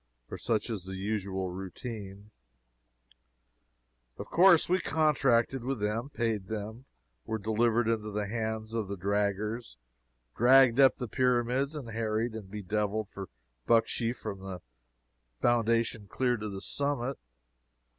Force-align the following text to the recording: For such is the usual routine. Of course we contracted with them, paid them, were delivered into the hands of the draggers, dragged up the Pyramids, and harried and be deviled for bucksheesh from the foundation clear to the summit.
For 0.27 0.39
such 0.39 0.71
is 0.71 0.85
the 0.85 0.95
usual 0.95 1.51
routine. 1.51 2.31
Of 4.17 4.25
course 4.25 4.67
we 4.67 4.79
contracted 4.79 5.63
with 5.63 5.79
them, 5.79 6.09
paid 6.09 6.47
them, 6.47 6.85
were 7.27 7.37
delivered 7.37 7.87
into 7.87 8.09
the 8.09 8.25
hands 8.25 8.73
of 8.73 8.87
the 8.87 8.97
draggers, 8.97 9.77
dragged 10.35 10.79
up 10.79 10.95
the 10.97 11.07
Pyramids, 11.07 11.75
and 11.75 11.89
harried 11.91 12.33
and 12.33 12.49
be 12.49 12.63
deviled 12.63 13.09
for 13.09 13.29
bucksheesh 13.67 14.15
from 14.15 14.39
the 14.39 14.61
foundation 15.39 16.07
clear 16.07 16.35
to 16.35 16.49
the 16.49 16.61
summit. 16.61 17.19